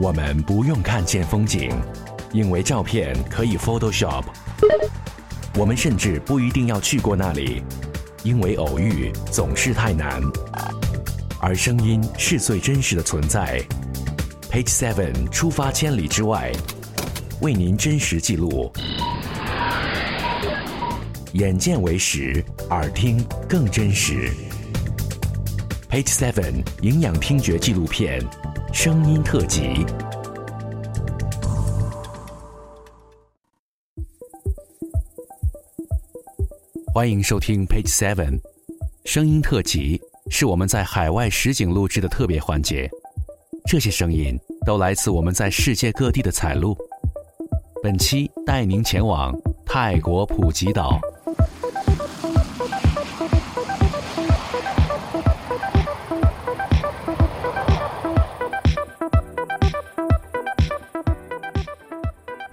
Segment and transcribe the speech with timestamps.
[0.00, 1.70] 我们不用看见风景，
[2.32, 4.22] 因为照片可以 Photoshop。
[5.56, 7.64] 我们甚至不一定要去过那里，
[8.22, 10.22] 因为偶遇总是太难。
[11.40, 13.60] 而声音是最真实的存在。
[14.52, 16.52] Page Seven 出发千里之外，
[17.40, 18.72] 为您真实记录。
[21.32, 24.30] 眼见为实，耳听更真实。
[25.90, 28.22] Page Seven 营养听觉纪录片，
[28.72, 29.84] 声音特辑。
[36.92, 38.38] 欢迎收听 Page Seven
[39.04, 40.00] 声音特辑，
[40.30, 42.88] 是我们在海外实景录制的特别环节。
[43.66, 46.76] 这些声音都来自我们在世界各地的采录。
[47.82, 51.00] 本期带您前往泰国普吉岛。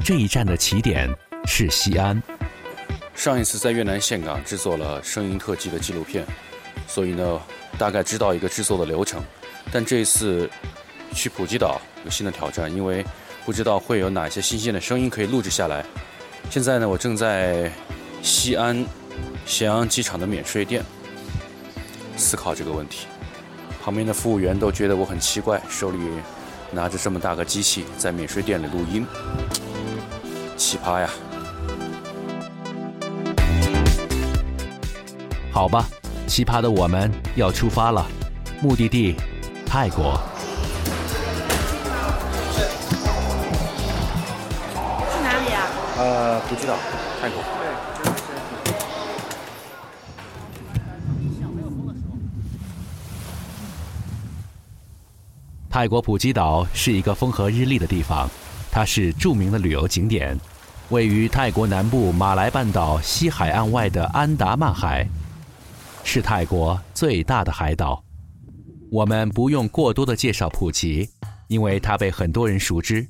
[0.06, 1.10] 这一站的起点
[1.46, 2.22] 是西安。
[3.16, 6.24] 上一次在越南岘港制作了声音特辑的纪录片，
[6.88, 7.42] 所以呢，
[7.76, 9.20] 大概知道一个制作的流程。
[9.72, 10.48] 但这一次
[11.12, 13.04] 去普吉岛有新的挑战，因为
[13.48, 15.84] 不知道会有哪些新鲜的声音可以录制下来。
[16.52, 17.72] 现在呢，我正在
[18.22, 18.86] 西安
[19.48, 20.84] 咸阳机场的免税店
[22.16, 23.08] 思考这个问题。
[23.84, 25.98] 旁边的服务员都觉得我很奇怪，手里
[26.70, 29.04] 拿着这么大个机器在免税店里录音。
[30.58, 31.10] 奇葩呀！
[35.52, 35.86] 好吧，
[36.28, 38.06] 奇葩的我们要出发了，
[38.62, 39.16] 目的地
[39.66, 40.20] 泰国。
[45.12, 45.68] 去哪里啊？
[45.98, 46.76] 呃，不知道，
[47.22, 47.44] 泰国。
[55.70, 58.30] 泰国普吉岛是一个风和日丽的地方。
[58.76, 60.38] 它是著名的旅游景点，
[60.90, 65.08] 位于泰国南部马来半岛西海岸外的安达曼海，
[66.04, 68.04] 是泰国最大的海岛。
[68.92, 71.10] 我们不用过多的介绍普吉，
[71.48, 73.08] 因为它被很多人熟知。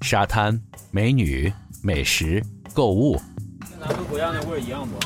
[0.00, 0.60] 沙滩、
[0.90, 2.42] 美女、美食、
[2.72, 3.16] 购物，
[3.60, 4.98] 跟咱们国家那味儿一样不？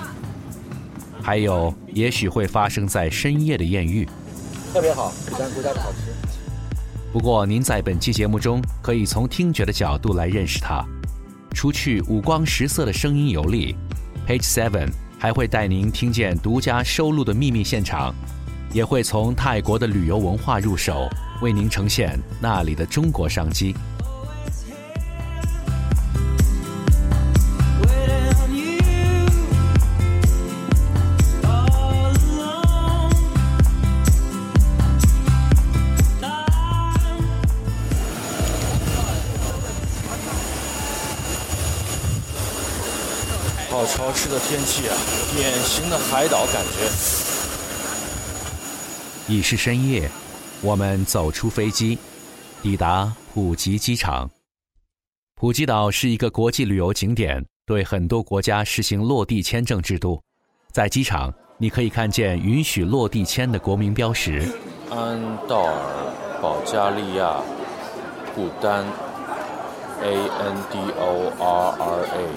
[1.22, 4.08] 还有也许会发生在深夜的艳遇，
[4.72, 6.27] 特别好，比咱国家的好吃。
[7.10, 10.84] 不过，您在本期节目中可以从听觉的角度来认识它。
[11.54, 13.74] 除去五光十色的声音游历
[14.26, 18.14] ，Page Seven 还会带您听见独家收录的秘密现场，
[18.72, 21.08] 也会从泰国的旅游文化入手，
[21.40, 23.74] 为您呈现那里的中国商机。
[43.88, 44.94] 潮湿的天气啊，
[45.34, 46.86] 典型的海岛感觉。
[49.26, 50.08] 已是深夜，
[50.60, 51.98] 我们走出飞机，
[52.62, 54.30] 抵达普吉机场。
[55.36, 60.22] 普吉岛是一个国际旅游景点，对很多国家实行落地签证制度。
[60.70, 64.46] 在机场，你可以看见允许落地签的国民标识：
[64.90, 66.12] 安道尔、
[66.42, 67.40] 保加利亚、
[68.34, 68.84] 不丹
[70.02, 72.28] （A N D O R R A）、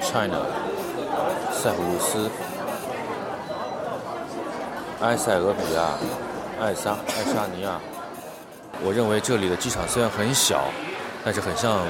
[0.00, 0.46] China。
[1.52, 2.30] 塞浦路斯、
[5.00, 5.98] 埃塞俄比亚、
[6.60, 7.80] 爱沙爱沙尼亚。
[8.82, 10.64] 我认为这里的机场虽然很小，
[11.24, 11.80] 但是很像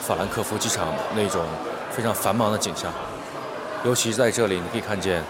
[0.00, 1.44] 法兰克福机场那种
[1.90, 2.92] 非常繁忙的景象。
[3.84, 5.22] 尤其在这里，你可以看见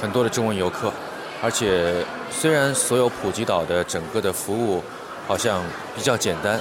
[0.00, 0.92] 很多的中文游客。
[1.40, 4.82] 而且，虽然所有普吉岛的整个的服务
[5.26, 5.62] 好像
[5.94, 6.58] 比较简单，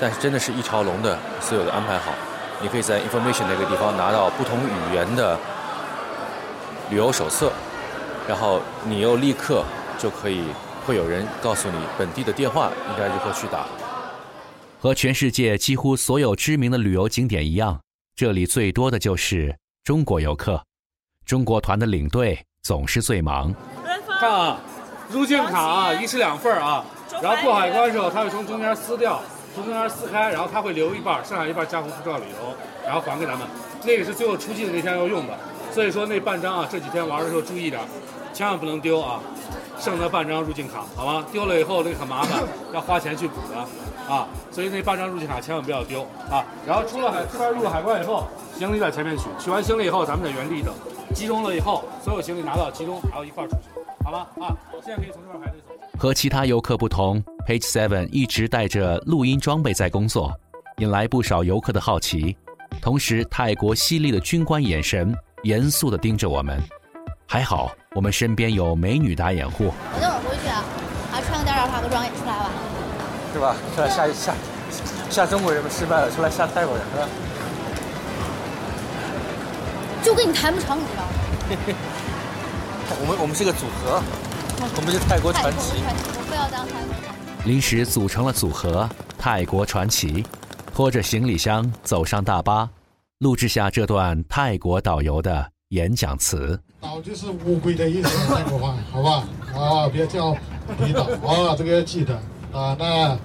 [0.00, 2.12] 但是真的是一条龙的，所有的安排好。
[2.62, 5.38] 你可以在 information 那个地方拿到不同语言的。
[6.90, 7.52] 旅游手册，
[8.26, 9.64] 然后你又立刻
[9.96, 10.42] 就可以
[10.84, 13.64] 会有人告诉你本地的电话应该如何去打。
[14.80, 17.80] 和全世界几乎所有知名的旅游景点一样，
[18.16, 20.60] 这里最多的就是中国游客。
[21.24, 23.54] 中国团的领队总是最忙。
[24.18, 24.58] 看啊，
[25.12, 26.84] 入境卡啊，一式两份啊。
[27.22, 29.22] 然后过海关的时候，他会从中间撕掉，
[29.54, 32.54] 从中间撕开，然后他会留一半，剩下一半加工护照里头，
[32.84, 33.46] 然后还给咱们。
[33.84, 35.34] 那个是最后出境那天要用的。
[35.72, 37.80] 所以说那半张啊，这几天玩的时候注意点，
[38.32, 39.20] 千万不能丢啊！
[39.78, 41.24] 剩那半张入境卡，好吗？
[41.32, 42.42] 丢了以后那个很麻烦，
[42.72, 44.26] 要花钱去补的啊！
[44.50, 46.44] 所以那半张入境卡千万不要丢啊！
[46.66, 48.24] 然后出了海，这边入了海关以后，
[48.58, 50.74] 行李在前面取，取完行李以后，咱们在原地等，
[51.14, 54.26] 集中了以后，所有行李拿到集中，然后一块儿出去，好吗？
[54.40, 54.52] 啊，
[54.84, 55.79] 现在可以从这边排队走。
[56.00, 60.32] 和其他游客不同，Page Seven 一直带着录音装备在工作，
[60.78, 62.34] 引来不少游客的好奇。
[62.80, 66.58] 同时，泰国犀利的军官眼神严肃地盯着我们。
[67.26, 69.66] 还好，我们身边有美女打掩护。
[69.92, 70.64] 我等会儿回去啊，
[71.12, 72.50] 还穿个吊带化个妆也出来吧。
[73.34, 73.54] 是吧？
[73.76, 74.34] 出来吓吓
[75.10, 77.06] 吓中国人们失败了，出来吓泰国人是吧？
[80.02, 81.10] 就跟你谈不成，你知道吗？
[83.02, 84.02] 我们我们是个组合，
[84.62, 85.82] 我们是泰国传奇。
[85.82, 87.48] 我非要当泰国传奇。
[87.48, 88.86] 临时组成了组合
[89.16, 90.22] “泰国传奇”，
[90.74, 92.68] 拖着行李箱走上大巴，
[93.20, 96.60] 录制下这段泰国导游的演讲词。
[96.78, 99.24] 岛就是乌龟的意思，泰国话，好吧？
[99.54, 100.36] 啊，别叫
[100.78, 102.14] 离岛啊，这个要记得
[102.52, 102.76] 啊。
[102.78, 103.18] 那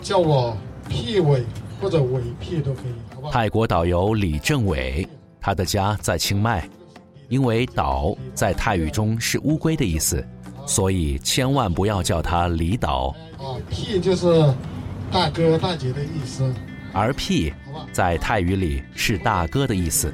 [0.00, 0.56] 叫我
[0.88, 1.44] 屁尾
[1.80, 3.28] 或者尾屁都可以，好吧？
[3.30, 5.06] 泰国导游李政伟，
[5.40, 6.66] 他的家在清迈，
[7.28, 10.26] 因为“岛”在泰语中是乌龟的意思，
[10.68, 13.14] 所以千万不要叫他李导。
[13.38, 14.54] 哦，屁就是
[15.10, 16.52] 大哥大姐的意思，
[16.92, 17.52] 而“屁”
[17.90, 20.12] 在泰语里是大哥的意思。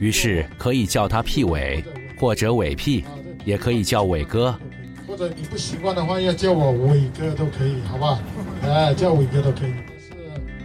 [0.00, 1.84] 于是可以叫他屁伟，
[2.18, 3.04] 或者伟屁，
[3.44, 4.58] 也可以叫伟哥，
[5.06, 8.18] 或者你不习惯的话，要叫我伟哥都可以，好吧？
[8.64, 9.72] 哎，叫伟哥都可以。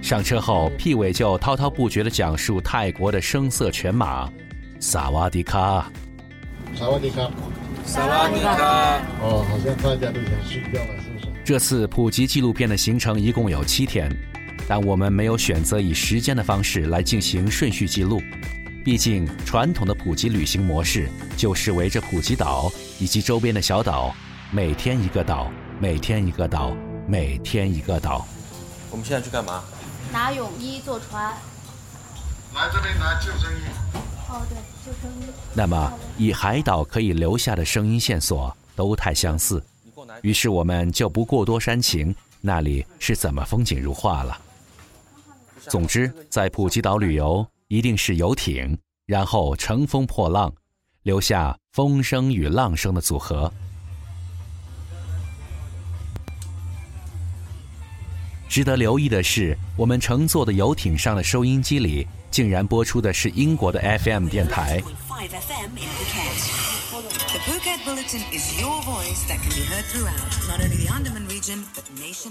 [0.01, 4.29] 上车后，屁伟就滔滔不绝地讲述泰国的声色犬马。
[4.79, 5.91] 萨瓦迪卡，
[6.73, 7.29] 萨瓦迪卡，
[7.85, 9.01] 萨瓦迪卡。
[9.21, 11.27] 哦，好像大家都想睡觉了，是不是？
[11.43, 14.09] 这次普及纪录片的行程一共有七天，
[14.67, 18.21] 但我们没有选择以时间的方式来进行顺序记录。
[18.85, 24.13] 毕竟，传统的普吉旅行模式就是围着普吉岛以及周边的小岛，
[24.51, 26.75] 每天一个岛，每天一个岛，
[27.07, 28.25] 每天一个岛。
[28.89, 29.63] 我们现在去干嘛？
[30.11, 31.33] 拿泳衣坐船。
[32.55, 33.61] 来这边拿救生衣。
[35.53, 39.63] 那么，以海岛可以留下的声音线索都太相似，
[40.21, 44.39] 于是我们就不过多煽情那里是怎么风景如画了。
[45.67, 47.45] 总之，在普吉岛旅游。
[47.71, 50.51] 一定是游艇，然后乘风破浪，
[51.03, 53.53] 留下风声与浪声的组合。
[58.49, 64.81] 值得留意的是，我们乘坐的游艇上的收音机里，竟然播出的是英国的 FM 电台。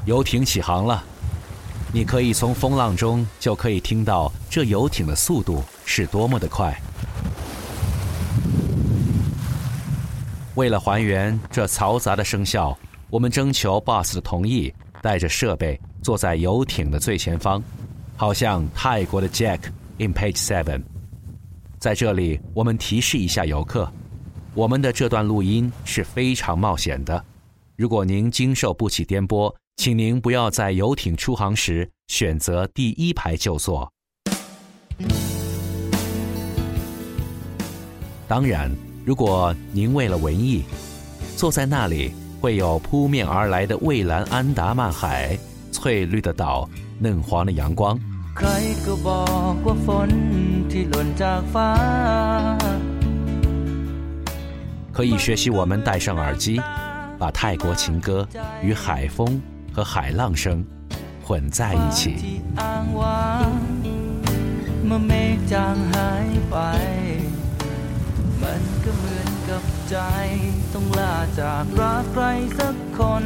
[0.05, 1.03] 游艇起航了，
[1.91, 6.79] 你可以从风浪中就可以听到这游艇的速度是多么的快。
[10.55, 12.77] 为了还原这嘈杂的声效，
[13.09, 17.63] 我们征求 boss 的同意，带着设备坐在游艇的最前方，
[18.17, 19.59] 好像泰国的 Jack
[19.97, 20.81] in Page Seven。
[21.79, 23.91] 在这里，我们提示一下游客，
[24.53, 27.23] 我们的这段录音是非常冒险的，
[27.75, 29.53] 如果您经受不起颠簸。
[29.77, 33.91] 请您不要在游艇出航时选择第一排就坐。
[38.27, 38.69] 当然，
[39.11, 40.63] 如果您为了文艺，
[41.35, 45.37] 坐在那里会有扑面而来的蔚蓝安达曼海、
[45.69, 46.65] 翠绿的岛、
[46.97, 47.99] 嫩黄的阳光。
[54.93, 56.61] 可以学习我们戴上耳机，
[57.19, 58.25] 把泰国情歌
[58.63, 59.41] 与海风。
[59.73, 60.65] 和海浪声
[61.21, 62.41] 混在一起。
[68.97, 69.97] เหมือนกับใจ
[70.73, 72.23] ต้องลาจากรักใคร
[72.59, 73.25] สักคน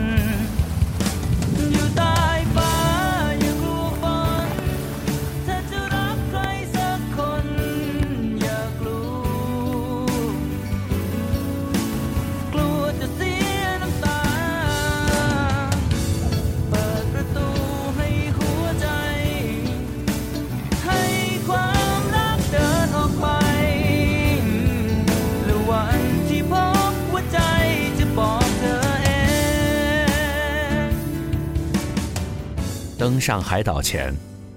[33.05, 34.11] 登上海岛前，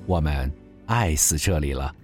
[0.06, 0.50] 我们
[0.86, 1.94] 爱死这里了。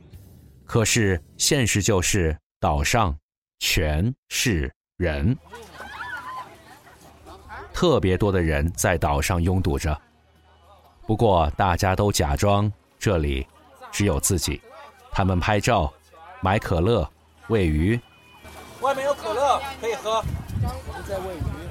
[0.66, 3.16] 可是现实就是，岛上
[3.60, 5.34] 全是人，
[7.72, 9.98] 特别多的人在岛上拥堵着。
[11.06, 13.46] 不过大家都假装这里
[13.90, 14.60] 只有自己，
[15.10, 15.90] 他们拍照、
[16.42, 17.10] 买可乐、
[17.48, 17.98] 喂鱼。
[18.82, 20.22] 外面有可乐可以喝，
[20.62, 21.63] 我们在喂鱼。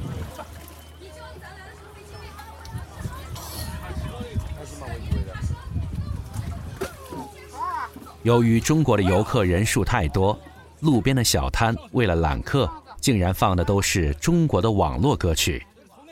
[8.23, 10.39] 由于中国的游客人数太多，
[10.79, 15.61] 路边的小摊为了揽客，竟然放的都是中国的网络歌曲，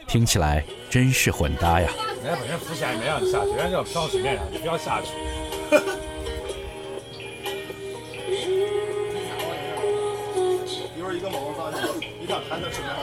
[0.10, 1.90] 听起来真是混搭呀！
[2.22, 5.08] 人家本身浮起来没让你下去，人家就要漂水面上，你不要下去。
[10.98, 13.00] 一会儿一个毛发一定要弹在水面上。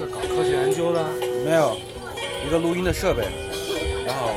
[0.00, 1.08] 这搞科学研究的
[1.44, 1.76] 没有，
[2.44, 3.22] 一个录音的设备，
[4.04, 4.30] 然后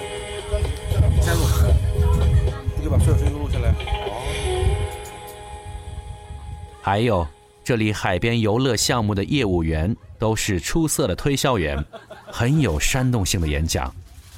[6.83, 7.27] 还有，
[7.63, 11.77] 这里海边游乐项目的业务员都是出色的推销员，
[12.25, 13.93] 很有煽动性的演讲。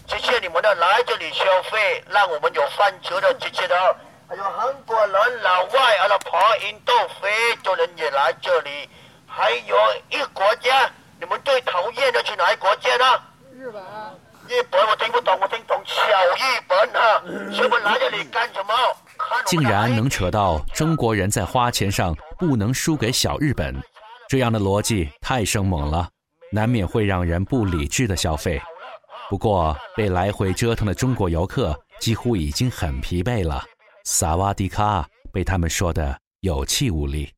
[0.08, 3.72] 谢谢你们的来这里消费，让我们有翻车的机器人，
[4.28, 8.90] 还有韩国人、老外、阿拉伯、印度、非洲人也来这里，
[9.26, 9.76] 还有
[10.10, 13.22] 一国家，你们最讨厌的是哪一国家呢？
[13.58, 13.82] 日本。
[14.50, 15.96] 日本我听不懂，我听懂小
[16.36, 18.74] 日本哈，日本来这里干什么？
[19.46, 23.76] 竟然能扯到中国人在花钱上不能输给小日本，
[24.28, 26.10] 这样的逻辑太生猛了，
[26.52, 28.62] 难免会让人不理智的消费。
[29.30, 33.64] 不过被来回折腾的中国游客几乎已经很疲惫了，
[34.04, 37.32] 萨瓦迪卡被他们说的有气无力。